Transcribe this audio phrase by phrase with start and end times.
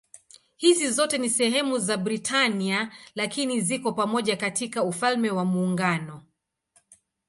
[0.57, 6.23] Hizi zote si sehemu ya Britania lakini ziko pamoja katika Ufalme wa Muungano.